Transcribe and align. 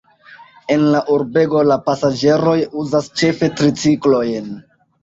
En 0.75 0.85
la 0.95 1.01
urbego 1.17 1.61
la 1.73 1.77
pasaĝeroj 1.91 2.57
uzas 2.87 3.13
ĉefe 3.23 3.55
triciklojn. 3.63 4.55